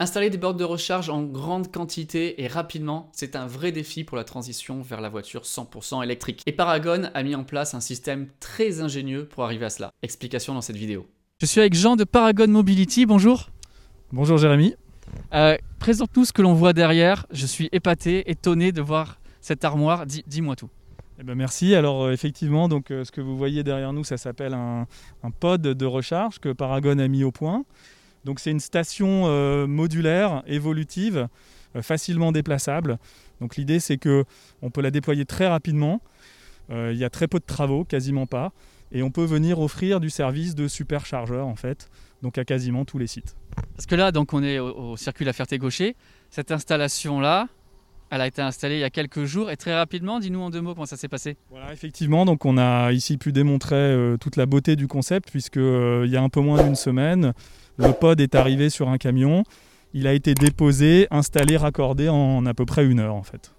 Installer 0.00 0.30
des 0.30 0.38
bornes 0.38 0.56
de 0.56 0.62
recharge 0.62 1.10
en 1.10 1.24
grande 1.24 1.72
quantité 1.72 2.40
et 2.40 2.46
rapidement, 2.46 3.10
c'est 3.12 3.34
un 3.34 3.48
vrai 3.48 3.72
défi 3.72 4.04
pour 4.04 4.16
la 4.16 4.22
transition 4.22 4.80
vers 4.80 5.00
la 5.00 5.08
voiture 5.08 5.42
100% 5.42 6.04
électrique. 6.04 6.40
Et 6.46 6.52
Paragon 6.52 7.10
a 7.14 7.22
mis 7.24 7.34
en 7.34 7.42
place 7.42 7.74
un 7.74 7.80
système 7.80 8.28
très 8.38 8.80
ingénieux 8.80 9.26
pour 9.26 9.42
arriver 9.42 9.64
à 9.64 9.70
cela. 9.70 9.90
Explication 10.02 10.54
dans 10.54 10.60
cette 10.60 10.76
vidéo. 10.76 11.08
Je 11.40 11.46
suis 11.46 11.58
avec 11.58 11.74
Jean 11.74 11.96
de 11.96 12.04
Paragon 12.04 12.46
Mobility, 12.46 13.06
bonjour. 13.06 13.50
Bonjour 14.12 14.38
Jérémy. 14.38 14.76
Euh, 15.34 15.56
Présente-nous 15.80 16.26
ce 16.26 16.32
que 16.32 16.42
l'on 16.42 16.54
voit 16.54 16.72
derrière. 16.72 17.26
Je 17.32 17.46
suis 17.46 17.68
épaté, 17.72 18.30
étonné 18.30 18.70
de 18.70 18.80
voir 18.80 19.18
cette 19.40 19.64
armoire. 19.64 20.06
Dis-moi 20.06 20.54
tout. 20.54 20.70
Eh 21.18 21.24
ben 21.24 21.34
merci. 21.34 21.74
Alors 21.74 22.04
euh, 22.04 22.12
effectivement, 22.12 22.68
donc, 22.68 22.92
euh, 22.92 23.02
ce 23.02 23.10
que 23.10 23.20
vous 23.20 23.36
voyez 23.36 23.64
derrière 23.64 23.92
nous, 23.92 24.04
ça 24.04 24.16
s'appelle 24.16 24.54
un, 24.54 24.86
un 25.24 25.30
pod 25.32 25.60
de 25.60 25.86
recharge 25.86 26.38
que 26.38 26.52
Paragon 26.52 27.00
a 27.00 27.08
mis 27.08 27.24
au 27.24 27.32
point. 27.32 27.64
Donc 28.28 28.40
c'est 28.40 28.50
une 28.50 28.60
station 28.60 29.22
euh, 29.24 29.66
modulaire, 29.66 30.42
évolutive, 30.46 31.28
euh, 31.74 31.80
facilement 31.80 32.30
déplaçable. 32.30 32.98
Donc 33.40 33.56
l'idée 33.56 33.80
c'est 33.80 33.96
que 33.96 34.26
on 34.60 34.68
peut 34.68 34.82
la 34.82 34.90
déployer 34.90 35.24
très 35.24 35.48
rapidement. 35.48 36.02
Euh, 36.68 36.92
il 36.92 36.98
y 36.98 37.04
a 37.04 37.08
très 37.08 37.26
peu 37.26 37.38
de 37.38 37.46
travaux, 37.46 37.86
quasiment 37.86 38.26
pas, 38.26 38.52
et 38.92 39.02
on 39.02 39.10
peut 39.10 39.24
venir 39.24 39.60
offrir 39.60 39.98
du 39.98 40.10
service 40.10 40.54
de 40.54 40.68
superchargeur 40.68 41.46
en 41.46 41.56
fait, 41.56 41.88
donc 42.20 42.36
à 42.36 42.44
quasiment 42.44 42.84
tous 42.84 42.98
les 42.98 43.06
sites. 43.06 43.34
Parce 43.74 43.86
que 43.86 43.94
là, 43.94 44.12
donc 44.12 44.34
on 44.34 44.42
est 44.42 44.58
au, 44.58 44.90
au 44.90 44.96
circuit 44.98 45.24
La 45.24 45.32
Ferté-Gaucher. 45.32 45.96
Cette 46.28 46.52
installation 46.52 47.20
là, 47.20 47.48
elle 48.10 48.20
a 48.20 48.26
été 48.26 48.40
installée 48.42 48.76
il 48.76 48.80
y 48.80 48.84
a 48.84 48.90
quelques 48.90 49.24
jours 49.24 49.50
et 49.50 49.56
très 49.56 49.74
rapidement, 49.74 50.18
dis-nous 50.18 50.40
en 50.40 50.50
deux 50.50 50.60
mots 50.60 50.74
comment 50.74 50.86
ça 50.86 50.96
s'est 50.96 51.08
passé. 51.08 51.36
Voilà, 51.50 51.72
effectivement, 51.72 52.24
donc 52.24 52.44
on 52.44 52.56
a 52.56 52.92
ici 52.92 53.18
pu 53.18 53.32
démontrer 53.32 53.76
euh, 53.76 54.16
toute 54.16 54.36
la 54.36 54.46
beauté 54.46 54.76
du 54.76 54.86
concept 54.86 55.30
puisque 55.30 55.58
euh, 55.58 56.04
il 56.06 56.10
y 56.10 56.16
a 56.16 56.22
un 56.22 56.28
peu 56.28 56.40
moins 56.40 56.62
d'une 56.62 56.74
semaine, 56.74 57.32
le 57.76 57.92
pod 57.92 58.20
est 58.20 58.34
arrivé 58.34 58.70
sur 58.70 58.88
un 58.88 58.98
camion, 58.98 59.44
il 59.92 60.06
a 60.06 60.14
été 60.14 60.34
déposé, 60.34 61.06
installé, 61.10 61.56
raccordé 61.56 62.08
en 62.08 62.46
à 62.46 62.54
peu 62.54 62.64
près 62.64 62.86
une 62.86 63.00
heure 63.00 63.14
en 63.14 63.22
fait. 63.22 63.52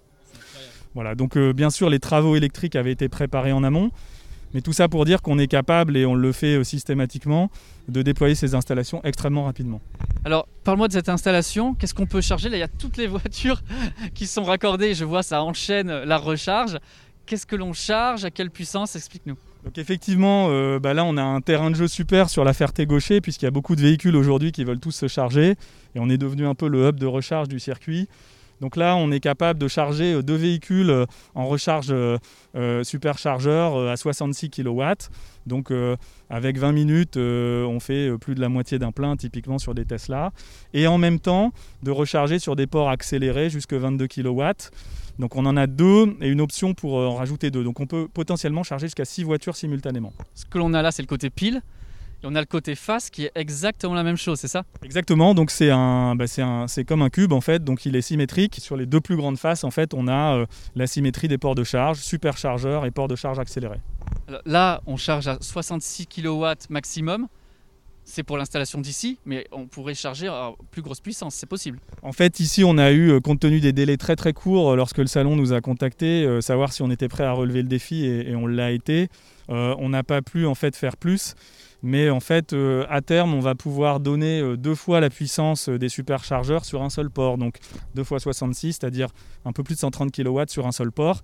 Voilà, 0.94 1.14
donc 1.14 1.36
euh, 1.36 1.52
bien 1.52 1.70
sûr 1.70 1.88
les 1.88 2.00
travaux 2.00 2.34
électriques 2.34 2.74
avaient 2.74 2.92
été 2.92 3.08
préparés 3.08 3.52
en 3.52 3.62
amont, 3.62 3.90
mais 4.54 4.60
tout 4.60 4.72
ça 4.72 4.88
pour 4.88 5.04
dire 5.04 5.22
qu'on 5.22 5.38
est 5.38 5.46
capable 5.46 5.96
et 5.96 6.06
on 6.06 6.14
le 6.14 6.32
fait 6.32 6.56
euh, 6.56 6.64
systématiquement 6.64 7.50
de 7.88 8.02
déployer 8.02 8.34
ces 8.34 8.54
installations 8.54 9.00
extrêmement 9.04 9.44
rapidement. 9.44 9.80
Alors, 10.24 10.46
parle-moi 10.64 10.88
de 10.88 10.92
cette 10.92 11.08
installation. 11.08 11.74
Qu'est-ce 11.74 11.94
qu'on 11.94 12.06
peut 12.06 12.20
charger? 12.20 12.48
Là, 12.48 12.56
il 12.56 12.60
y 12.60 12.64
a 12.64 12.68
toutes 12.68 12.96
les 12.96 13.06
voitures 13.08 13.62
qui 14.14 14.26
sont 14.26 14.44
raccordées. 14.44 14.94
Je 14.94 15.04
vois, 15.04 15.22
ça 15.22 15.42
enchaîne 15.42 15.88
la 15.88 16.18
recharge. 16.18 16.78
Qu'est-ce 17.26 17.46
que 17.46 17.56
l'on 17.56 17.72
charge? 17.72 18.24
À 18.24 18.30
quelle 18.30 18.50
puissance? 18.50 18.96
Explique-nous. 18.96 19.36
Donc 19.64 19.76
effectivement, 19.76 20.46
euh, 20.48 20.78
bah 20.78 20.94
là 20.94 21.04
on 21.04 21.18
a 21.18 21.22
un 21.22 21.42
terrain 21.42 21.70
de 21.70 21.76
jeu 21.76 21.86
super 21.86 22.30
sur 22.30 22.44
la 22.44 22.54
Ferté-Gaucher 22.54 23.20
puisqu'il 23.20 23.44
y 23.44 23.48
a 23.48 23.50
beaucoup 23.50 23.76
de 23.76 23.82
véhicules 23.82 24.16
aujourd'hui 24.16 24.52
qui 24.52 24.64
veulent 24.64 24.80
tous 24.80 24.92
se 24.92 25.06
charger 25.06 25.50
et 25.94 26.00
on 26.00 26.08
est 26.08 26.16
devenu 26.16 26.46
un 26.46 26.54
peu 26.54 26.66
le 26.66 26.88
hub 26.88 26.98
de 26.98 27.06
recharge 27.06 27.48
du 27.48 27.60
circuit. 27.60 28.08
Donc 28.60 28.76
là 28.76 28.96
on 28.96 29.10
est 29.10 29.20
capable 29.20 29.58
de 29.58 29.68
charger 29.68 30.14
euh, 30.14 30.22
deux 30.22 30.36
véhicules 30.36 30.90
euh, 30.90 31.06
en 31.34 31.46
recharge 31.46 31.88
euh, 31.90 32.84
superchargeur 32.84 33.88
à 33.88 33.96
66 33.96 34.50
kW. 34.50 34.82
Donc 35.46 35.72
avec 36.28 36.58
20 36.58 36.72
minutes 36.72 37.16
on 37.16 37.80
fait 37.80 38.16
plus 38.18 38.34
de 38.34 38.40
la 38.40 38.48
moitié 38.48 38.78
d'un 38.78 38.92
plein 38.92 39.16
typiquement 39.16 39.58
sur 39.58 39.74
des 39.74 39.84
Tesla. 39.84 40.32
Et 40.74 40.86
en 40.86 40.98
même 40.98 41.18
temps 41.18 41.52
de 41.82 41.90
recharger 41.90 42.38
sur 42.38 42.56
des 42.56 42.66
ports 42.66 42.90
accélérés 42.90 43.50
jusqu'à 43.50 43.78
22 43.78 44.06
kW. 44.06 44.42
Donc 45.18 45.36
on 45.36 45.46
en 45.46 45.56
a 45.56 45.66
deux 45.66 46.16
et 46.20 46.28
une 46.28 46.40
option 46.40 46.74
pour 46.74 46.94
en 46.94 47.14
rajouter 47.14 47.50
deux. 47.50 47.64
Donc 47.64 47.80
on 47.80 47.86
peut 47.86 48.08
potentiellement 48.12 48.62
charger 48.62 48.86
jusqu'à 48.86 49.04
six 49.04 49.24
voitures 49.24 49.56
simultanément. 49.56 50.12
Ce 50.34 50.44
que 50.44 50.58
l'on 50.58 50.74
a 50.74 50.82
là, 50.82 50.92
c'est 50.92 51.02
le 51.02 51.08
côté 51.08 51.30
pile. 51.30 51.62
Et 52.22 52.26
on 52.26 52.34
a 52.34 52.40
le 52.40 52.46
côté 52.46 52.74
face 52.74 53.08
qui 53.08 53.24
est 53.24 53.32
exactement 53.34 53.94
la 53.94 54.02
même 54.02 54.16
chose, 54.16 54.38
c'est 54.38 54.48
ça? 54.48 54.64
Exactement, 54.82 55.34
donc 55.34 55.50
c'est 55.50 55.70
un, 55.70 56.14
bah, 56.16 56.26
c'est 56.26 56.42
un, 56.42 56.66
comme 56.86 57.02
un 57.02 57.08
cube 57.08 57.32
en 57.32 57.40
fait, 57.40 57.64
donc 57.64 57.86
il 57.86 57.96
est 57.96 58.02
symétrique. 58.02 58.56
Sur 58.60 58.76
les 58.76 58.86
deux 58.86 59.00
plus 59.00 59.16
grandes 59.16 59.38
faces, 59.38 59.64
en 59.64 59.70
fait, 59.70 59.94
on 59.94 60.06
a 60.06 60.36
euh, 60.36 60.46
la 60.74 60.86
symétrie 60.86 61.28
des 61.28 61.38
ports 61.38 61.54
de 61.54 61.64
charge, 61.64 61.98
superchargeur 61.98 62.84
et 62.84 62.90
ports 62.90 63.08
de 63.08 63.16
charge 63.16 63.38
accéléré. 63.38 63.80
Alors 64.28 64.42
Là, 64.44 64.82
on 64.86 64.96
charge 64.96 65.28
à 65.28 65.38
66 65.40 66.06
kW 66.06 66.44
maximum. 66.68 67.26
C'est 68.10 68.24
pour 68.24 68.36
l'installation 68.36 68.80
d'ici, 68.80 69.18
mais 69.24 69.46
on 69.52 69.68
pourrait 69.68 69.94
charger 69.94 70.26
à 70.26 70.50
plus 70.72 70.82
grosse 70.82 70.98
puissance, 70.98 71.36
c'est 71.36 71.46
possible. 71.46 71.78
En 72.02 72.10
fait, 72.10 72.40
ici, 72.40 72.64
on 72.64 72.76
a 72.76 72.90
eu, 72.90 73.12
euh, 73.12 73.20
compte 73.20 73.38
tenu 73.38 73.60
des 73.60 73.72
délais 73.72 73.98
très 73.98 74.16
très 74.16 74.32
courts, 74.32 74.72
euh, 74.72 74.76
lorsque 74.76 74.98
le 74.98 75.06
salon 75.06 75.36
nous 75.36 75.52
a 75.52 75.60
contactés, 75.60 76.24
euh, 76.24 76.40
savoir 76.40 76.72
si 76.72 76.82
on 76.82 76.90
était 76.90 77.06
prêt 77.06 77.22
à 77.22 77.30
relever 77.30 77.62
le 77.62 77.68
défi 77.68 78.04
et, 78.04 78.34
on 78.34 78.48
l'a 78.48 78.72
été. 78.72 79.08
On 79.48 79.88
n'a 79.88 80.02
pas 80.02 80.22
pu 80.22 80.46
en 80.46 80.54
fait 80.54 80.76
faire 80.76 80.96
plus, 80.96 81.34
mais 81.82 82.08
en 82.08 82.20
fait, 82.20 82.54
à 82.88 83.00
terme, 83.00 83.34
on 83.34 83.40
va 83.40 83.56
pouvoir 83.56 83.98
donner 83.98 84.56
deux 84.56 84.76
fois 84.76 85.00
la 85.00 85.10
puissance 85.10 85.68
des 85.68 85.88
superchargeurs 85.88 86.64
sur 86.64 86.82
un 86.82 86.90
seul 86.90 87.10
port, 87.10 87.36
donc 87.36 87.58
deux 87.96 88.04
fois 88.04 88.20
66, 88.20 88.74
c'est-à-dire 88.74 89.08
un 89.44 89.52
peu 89.52 89.64
plus 89.64 89.74
de 89.74 89.80
130 89.80 90.12
kW 90.12 90.42
sur 90.46 90.68
un 90.68 90.72
seul 90.72 90.92
port, 90.92 91.22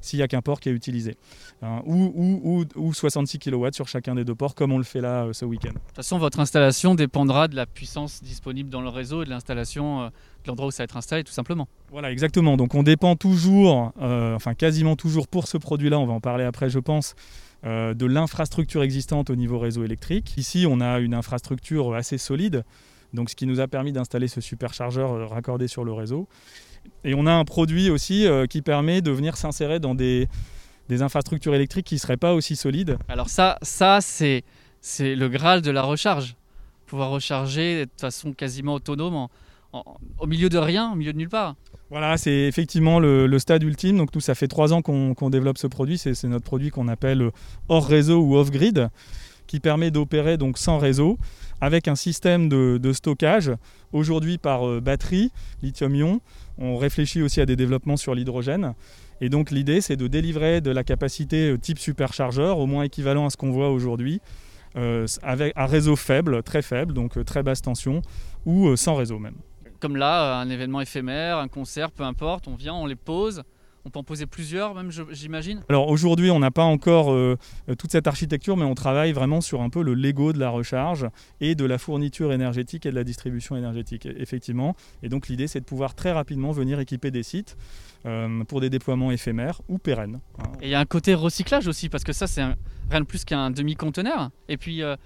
s'il 0.00 0.18
n'y 0.18 0.22
a 0.22 0.28
qu'un 0.28 0.42
port 0.42 0.60
qui 0.60 0.68
est 0.68 0.72
utilisé, 0.72 1.16
Hein, 1.60 1.82
ou, 1.86 2.12
ou, 2.14 2.64
ou, 2.76 2.86
ou 2.86 2.94
66 2.94 3.40
kW 3.40 3.66
sur 3.72 3.88
chacun 3.88 4.14
des 4.14 4.24
deux 4.24 4.36
ports, 4.36 4.54
comme 4.54 4.70
on 4.70 4.78
le 4.78 4.84
fait 4.84 5.00
là 5.00 5.24
euh, 5.24 5.32
ce 5.32 5.44
week-end. 5.44 5.70
De 5.70 5.74
toute 5.74 5.96
façon, 5.96 6.16
votre 6.18 6.38
installation 6.38 6.94
dépendra 6.94 7.48
de 7.48 7.56
la 7.56 7.66
puissance 7.66 8.22
disponible 8.22 8.70
dans 8.70 8.80
le 8.80 8.88
réseau 8.88 9.22
et 9.22 9.24
de 9.24 9.30
l'installation, 9.30 10.02
euh, 10.02 10.06
de 10.06 10.12
l'endroit 10.48 10.68
où 10.68 10.70
ça 10.70 10.82
va 10.82 10.84
être 10.84 10.96
installé, 10.96 11.24
tout 11.24 11.32
simplement. 11.32 11.66
Voilà, 11.90 12.12
exactement. 12.12 12.56
Donc 12.56 12.76
on 12.76 12.84
dépend 12.84 13.16
toujours, 13.16 13.92
euh, 14.00 14.36
enfin 14.36 14.54
quasiment 14.54 14.94
toujours 14.94 15.26
pour 15.26 15.48
ce 15.48 15.58
produit-là, 15.58 15.98
on 15.98 16.06
va 16.06 16.12
en 16.12 16.20
parler 16.20 16.44
après 16.44 16.70
je 16.70 16.78
pense, 16.78 17.16
de 17.64 18.06
l'infrastructure 18.06 18.84
existante 18.84 19.30
au 19.30 19.34
niveau 19.34 19.58
réseau 19.58 19.82
électrique. 19.82 20.34
Ici 20.36 20.64
on 20.68 20.80
a 20.80 21.00
une 21.00 21.12
infrastructure 21.12 21.92
assez 21.92 22.16
solide, 22.16 22.62
donc 23.14 23.30
ce 23.30 23.34
qui 23.34 23.46
nous 23.46 23.58
a 23.58 23.66
permis 23.66 23.90
d'installer 23.90 24.28
ce 24.28 24.40
superchargeur 24.40 25.28
raccordé 25.28 25.66
sur 25.66 25.82
le 25.82 25.92
réseau. 25.92 26.28
Et 27.04 27.14
on 27.14 27.26
a 27.26 27.32
un 27.32 27.44
produit 27.44 27.90
aussi 27.90 28.26
euh, 28.26 28.46
qui 28.46 28.62
permet 28.62 29.00
de 29.00 29.10
venir 29.10 29.36
s'insérer 29.36 29.78
dans 29.80 29.94
des, 29.94 30.28
des 30.88 31.02
infrastructures 31.02 31.54
électriques 31.54 31.86
qui 31.86 31.94
ne 31.94 32.00
seraient 32.00 32.16
pas 32.16 32.34
aussi 32.34 32.56
solides. 32.56 32.98
Alors 33.08 33.28
ça, 33.28 33.58
ça 33.62 34.00
c'est, 34.00 34.42
c'est 34.80 35.14
le 35.14 35.28
Graal 35.28 35.62
de 35.62 35.70
la 35.70 35.82
recharge. 35.82 36.34
Pouvoir 36.86 37.10
recharger 37.10 37.84
de 37.86 37.90
façon 38.00 38.32
quasiment 38.32 38.74
autonome 38.74 39.14
en- 39.14 39.30
en- 39.72 39.84
au 40.18 40.26
milieu 40.26 40.48
de 40.48 40.58
rien, 40.58 40.92
au 40.92 40.96
milieu 40.96 41.12
de 41.12 41.18
nulle 41.18 41.28
part. 41.28 41.54
Voilà, 41.90 42.16
c'est 42.18 42.32
effectivement 42.48 42.98
le, 43.00 43.26
le 43.26 43.38
stade 43.38 43.62
ultime. 43.62 43.96
Donc, 43.98 44.14
nous, 44.14 44.20
ça 44.20 44.34
fait 44.34 44.48
trois 44.48 44.72
ans 44.74 44.82
qu'on 44.82 45.14
qu'on 45.14 45.30
développe 45.30 45.56
ce 45.58 45.66
produit. 45.66 45.96
C'est 45.98 46.14
c'est 46.14 46.28
notre 46.28 46.44
produit 46.44 46.70
qu'on 46.70 46.88
appelle 46.88 47.30
hors 47.68 47.86
réseau 47.86 48.20
ou 48.20 48.36
off 48.36 48.50
grid, 48.50 48.88
qui 49.48 49.58
permet 49.58 49.90
d'opérer 49.90 50.36
donc 50.36 50.58
sans 50.58 50.78
réseau, 50.78 51.18
avec 51.60 51.88
un 51.88 51.96
système 51.96 52.48
de, 52.48 52.92
stockage. 52.92 53.50
Aujourd'hui, 53.92 54.38
par 54.38 54.68
euh, 54.68 54.80
batterie, 54.80 55.32
lithium-ion. 55.62 56.20
On 56.58 56.76
réfléchit 56.76 57.22
aussi 57.22 57.40
à 57.40 57.46
des 57.46 57.56
développements 57.56 57.96
sur 57.96 58.14
l'hydrogène. 58.14 58.74
Et 59.20 59.28
donc, 59.28 59.50
l'idée, 59.50 59.80
c'est 59.80 59.96
de 59.96 60.06
délivrer 60.06 60.60
de 60.60 60.70
la 60.70 60.84
capacité 60.84 61.50
euh, 61.50 61.58
type 61.58 61.78
superchargeur, 61.78 62.58
au 62.58 62.66
moins 62.66 62.84
équivalent 62.84 63.26
à 63.26 63.30
ce 63.30 63.36
qu'on 63.36 63.50
voit 63.50 63.70
aujourd'hui, 63.70 64.20
euh, 64.76 65.06
avec 65.22 65.52
un 65.56 65.66
réseau 65.66 65.96
faible, 65.96 66.42
très 66.42 66.62
faible, 66.62 66.92
donc 66.92 67.24
très 67.24 67.42
basse 67.42 67.62
tension, 67.62 68.02
ou 68.44 68.76
sans 68.76 68.94
réseau 68.94 69.18
même. 69.18 69.36
Comme 69.80 69.96
là, 69.96 70.38
un 70.38 70.50
événement 70.50 70.80
éphémère, 70.80 71.38
un 71.38 71.48
concert, 71.48 71.90
peu 71.90 72.02
importe, 72.02 72.48
on 72.48 72.54
vient, 72.54 72.74
on 72.74 72.86
les 72.86 72.96
pose. 72.96 73.42
On 73.88 73.90
peut 73.90 74.00
en 74.00 74.04
poser 74.04 74.26
plusieurs, 74.26 74.74
même, 74.74 74.90
j'imagine. 75.12 75.62
Alors 75.70 75.88
aujourd'hui, 75.88 76.30
on 76.30 76.38
n'a 76.40 76.50
pas 76.50 76.62
encore 76.64 77.10
euh, 77.10 77.38
toute 77.78 77.90
cette 77.90 78.06
architecture, 78.06 78.54
mais 78.58 78.66
on 78.66 78.74
travaille 78.74 79.12
vraiment 79.12 79.40
sur 79.40 79.62
un 79.62 79.70
peu 79.70 79.82
le 79.82 79.94
Lego 79.94 80.34
de 80.34 80.38
la 80.38 80.50
recharge 80.50 81.06
et 81.40 81.54
de 81.54 81.64
la 81.64 81.78
fourniture 81.78 82.30
énergétique 82.34 82.84
et 82.84 82.90
de 82.90 82.94
la 82.94 83.02
distribution 83.02 83.56
énergétique, 83.56 84.04
e- 84.04 84.12
effectivement. 84.18 84.76
Et 85.02 85.08
donc 85.08 85.28
l'idée, 85.28 85.46
c'est 85.46 85.60
de 85.60 85.64
pouvoir 85.64 85.94
très 85.94 86.12
rapidement 86.12 86.52
venir 86.52 86.78
équiper 86.80 87.10
des 87.10 87.22
sites 87.22 87.56
euh, 88.04 88.44
pour 88.44 88.60
des 88.60 88.68
déploiements 88.68 89.10
éphémères 89.10 89.62
ou 89.70 89.78
pérennes. 89.78 90.20
hein. 90.38 90.52
Et 90.60 90.66
il 90.66 90.70
y 90.70 90.74
a 90.74 90.80
un 90.80 90.84
côté 90.84 91.14
recyclage 91.14 91.66
aussi, 91.66 91.88
parce 91.88 92.04
que 92.04 92.12
ça, 92.12 92.26
c'est 92.26 92.42
rien 92.90 93.00
de 93.00 93.06
plus 93.06 93.24
qu'un 93.24 93.50
demi-conteneur. 93.50 94.28
Et 94.50 94.58
puis, 94.58 94.82
euh, 94.82 94.96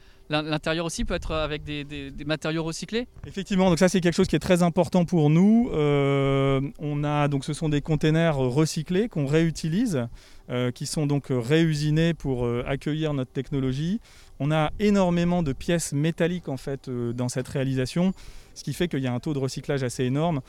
l'intérieur 0.40 0.86
aussi 0.86 1.04
peut 1.04 1.14
être 1.14 1.32
avec 1.32 1.64
des, 1.64 2.12
matériaux 2.26 2.64
recyclés? 2.64 3.06
Effectivement, 3.26 3.68
donc 3.68 3.78
ça 3.78 3.88
c'est 3.88 4.00
quelque 4.00 4.14
chose 4.14 4.28
qui 4.28 4.36
est 4.36 4.40
très 4.40 4.62
important 4.62 5.04
pour 5.04 5.30
nous. 5.30 5.70
Euh, 5.72 6.60
on 6.78 7.04
a 7.04 7.28
donc 7.28 7.44
ce 7.44 7.52
sont 7.52 7.68
des 7.68 7.80
containers 7.80 8.36
recyclés 8.36 9.08
qu'on 9.08 9.26
réutilise, 9.26 10.06
euh, 10.50 10.70
qui 10.70 10.86
sont 10.86 11.06
donc 11.06 11.26
réusinés 11.28 12.14
pour 12.14 12.44
euh, 12.44 12.64
accueillir 12.66 13.14
notre 13.14 13.32
technologie. 13.32 14.00
On 14.40 14.50
a 14.50 14.70
énormément 14.80 15.42
de 15.42 15.52
pièces 15.52 15.92
métalliques 15.92 16.48
en 16.48 16.56
fait 16.56 16.90
dans 16.90 17.28
cette 17.28 17.48
réalisation, 17.48 18.12
ce 18.54 18.64
qui 18.64 18.72
fait 18.72 18.88
qu'il 18.88 19.00
y 19.00 19.06
a 19.06 19.12
un 19.12 19.20
taux 19.20 19.34
de 19.34 19.38
recyclage 19.38 19.82
assez 19.82 20.04
énorme. 20.04 20.40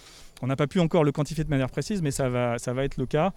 On 0.42 0.48
n'a 0.48 0.56
pas 0.56 0.68
pu 0.68 0.80
encore 0.80 1.04
le 1.04 1.12
quantifier 1.12 1.44
de 1.44 1.50
manière 1.50 1.70
précise, 1.70 2.02
mais 2.02 2.12
ça 2.12 2.30
va, 2.30 2.58
ça 2.58 2.74
va 2.74 2.84
être 2.84 2.98
le 2.98 3.06
cas. 3.06 3.34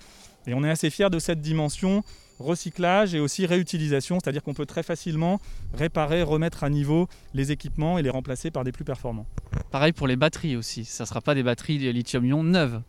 Et 0.47 0.55
on 0.55 0.65
est 0.65 0.71
assez 0.71 0.91
fiers 0.91 1.11
de 1.11 1.19
cette 1.19 1.41
dimension 1.41 2.03
recyclage 2.39 3.15
et 3.15 3.21
aussi 3.21 3.47
réutilisation, 3.47 4.19
c'est-à-dire 4.23 4.43
qu'on 4.43 4.55
peut 4.55 4.67
très 4.67 4.83
facilement 4.83 5.41
réparer, 5.75 6.23
remettre 6.23 6.65
à 6.65 6.71
niveau 6.71 7.09
les 7.35 7.53
équipements 7.53 7.99
et 7.99 8.03
les 8.03 8.11
remplacer 8.11 8.51
par 8.51 8.65
des 8.65 8.73
plus 8.73 8.85
performants. 8.85 9.27
Pareil 9.71 9.93
pour 9.93 10.07
les 10.07 10.17
batteries 10.17 10.57
aussi. 10.57 10.85
Ça 10.85 11.05
ne 11.05 11.09
sera 11.09 11.21
pas 11.21 11.35
des 11.35 11.43
batteries 11.43 11.79
lithium-ion 11.93 12.43
neuves. 12.43 12.81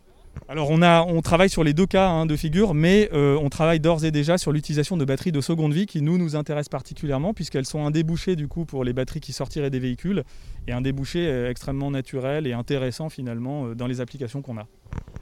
alors 0.48 0.70
on, 0.70 0.82
a, 0.82 1.02
on 1.02 1.20
travaille 1.22 1.50
sur 1.50 1.64
les 1.64 1.72
deux 1.72 1.86
cas 1.86 2.08
hein, 2.08 2.26
de 2.26 2.36
figure, 2.36 2.74
mais 2.74 3.08
euh, 3.12 3.38
on 3.40 3.48
travaille 3.48 3.80
d'ores 3.80 4.04
et 4.04 4.10
déjà 4.10 4.38
sur 4.38 4.52
l'utilisation 4.52 4.96
de 4.96 5.04
batteries 5.04 5.32
de 5.32 5.40
seconde 5.40 5.72
vie 5.72 5.86
qui 5.86 6.02
nous 6.02 6.18
nous 6.18 6.36
intéressent 6.36 6.68
particulièrement 6.68 7.34
puisqu'elles 7.34 7.66
sont 7.66 7.84
un 7.84 7.90
débouché 7.90 8.36
du 8.36 8.48
coup 8.48 8.64
pour 8.64 8.84
les 8.84 8.92
batteries 8.92 9.20
qui 9.20 9.32
sortiraient 9.32 9.70
des 9.70 9.80
véhicules 9.80 10.24
et 10.66 10.72
un 10.72 10.80
débouché 10.80 11.26
euh, 11.26 11.50
extrêmement 11.50 11.90
naturel 11.90 12.46
et 12.46 12.52
intéressant 12.52 13.08
finalement 13.08 13.66
euh, 13.66 13.74
dans 13.74 13.86
les 13.86 14.00
applications 14.00 14.42
qu'on 14.42 14.58
a. 14.58 14.66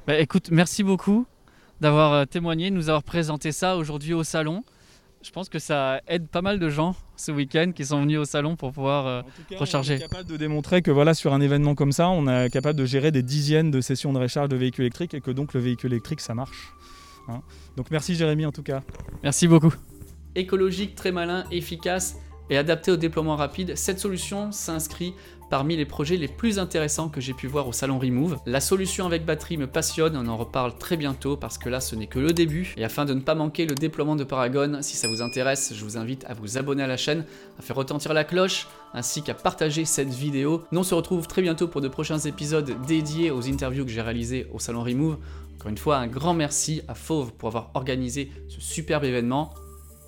Bah, 0.06 0.18
écoute, 0.18 0.50
merci 0.50 0.82
beaucoup 0.82 1.26
d'avoir 1.80 2.26
témoigné, 2.26 2.70
de 2.70 2.76
nous 2.76 2.88
avoir 2.88 3.02
présenté 3.02 3.52
ça 3.52 3.76
aujourd'hui 3.76 4.14
au 4.14 4.24
salon 4.24 4.64
je 5.26 5.32
pense 5.32 5.48
que 5.48 5.58
ça 5.58 6.00
aide 6.06 6.28
pas 6.28 6.40
mal 6.40 6.60
de 6.60 6.68
gens 6.68 6.94
ce 7.16 7.32
week-end 7.32 7.72
qui 7.74 7.84
sont 7.84 8.00
venus 8.02 8.18
au 8.18 8.24
salon 8.24 8.54
pour 8.54 8.72
pouvoir 8.72 9.06
euh, 9.06 9.22
recharger. 9.56 9.94
On 9.94 9.96
est 9.96 10.00
capable 10.08 10.28
de 10.28 10.36
démontrer 10.36 10.82
que 10.82 10.92
voilà, 10.92 11.14
sur 11.14 11.34
un 11.34 11.40
événement 11.40 11.74
comme 11.74 11.90
ça, 11.90 12.08
on 12.08 12.28
est 12.28 12.48
capable 12.48 12.78
de 12.78 12.84
gérer 12.84 13.10
des 13.10 13.24
dizaines 13.24 13.72
de 13.72 13.80
sessions 13.80 14.12
de 14.12 14.20
recharge 14.20 14.48
de 14.48 14.56
véhicules 14.56 14.84
électriques 14.84 15.14
et 15.14 15.20
que 15.20 15.32
donc 15.32 15.52
le 15.54 15.60
véhicule 15.60 15.92
électrique, 15.92 16.20
ça 16.20 16.34
marche. 16.34 16.72
Hein. 17.28 17.40
donc 17.76 17.90
merci 17.90 18.14
Jérémy 18.14 18.46
en 18.46 18.52
tout 18.52 18.62
cas. 18.62 18.82
Merci 19.24 19.48
beaucoup. 19.48 19.74
Écologique, 20.36 20.94
très 20.94 21.10
malin, 21.10 21.44
efficace 21.50 22.16
et 22.50 22.58
adapté 22.58 22.90
au 22.90 22.96
déploiement 22.96 23.36
rapide, 23.36 23.76
cette 23.76 23.98
solution 23.98 24.52
s'inscrit 24.52 25.14
parmi 25.50 25.76
les 25.76 25.84
projets 25.84 26.16
les 26.16 26.28
plus 26.28 26.58
intéressants 26.58 27.08
que 27.08 27.20
j'ai 27.20 27.32
pu 27.32 27.46
voir 27.46 27.68
au 27.68 27.72
salon 27.72 27.98
Remove. 27.98 28.38
La 28.46 28.60
solution 28.60 29.06
avec 29.06 29.24
batterie 29.24 29.56
me 29.56 29.66
passionne, 29.66 30.16
on 30.16 30.26
en 30.28 30.36
reparle 30.36 30.76
très 30.76 30.96
bientôt 30.96 31.36
parce 31.36 31.58
que 31.58 31.68
là 31.68 31.80
ce 31.80 31.94
n'est 31.94 32.06
que 32.06 32.18
le 32.18 32.32
début. 32.32 32.74
Et 32.76 32.84
afin 32.84 33.04
de 33.04 33.14
ne 33.14 33.20
pas 33.20 33.34
manquer 33.34 33.66
le 33.66 33.74
déploiement 33.74 34.16
de 34.16 34.24
Paragon, 34.24 34.78
si 34.80 34.96
ça 34.96 35.08
vous 35.08 35.22
intéresse, 35.22 35.72
je 35.74 35.84
vous 35.84 35.96
invite 35.96 36.24
à 36.26 36.34
vous 36.34 36.58
abonner 36.58 36.82
à 36.82 36.86
la 36.86 36.96
chaîne, 36.96 37.24
à 37.58 37.62
faire 37.62 37.76
retentir 37.76 38.12
la 38.12 38.24
cloche, 38.24 38.66
ainsi 38.94 39.22
qu'à 39.22 39.34
partager 39.34 39.84
cette 39.84 40.12
vidéo. 40.12 40.64
Nous 40.72 40.80
on 40.80 40.84
se 40.84 40.94
retrouve 40.94 41.26
très 41.26 41.42
bientôt 41.42 41.68
pour 41.68 41.80
de 41.80 41.88
prochains 41.88 42.18
épisodes 42.18 42.74
dédiés 42.86 43.30
aux 43.30 43.46
interviews 43.46 43.84
que 43.84 43.90
j'ai 43.90 44.02
réalisées 44.02 44.48
au 44.52 44.58
salon 44.58 44.82
Remove. 44.82 45.18
Encore 45.56 45.70
une 45.70 45.78
fois, 45.78 45.98
un 45.98 46.06
grand 46.06 46.34
merci 46.34 46.82
à 46.88 46.94
Fauve 46.94 47.32
pour 47.32 47.48
avoir 47.48 47.70
organisé 47.74 48.30
ce 48.48 48.60
superbe 48.60 49.04
événement. 49.04 49.54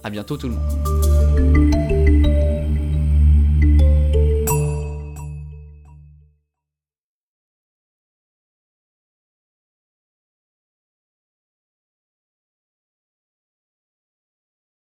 A 0.05 0.11
bientôt 0.11 0.37
tout 0.37 0.49
le 0.49 0.55
monde. 0.55 1.08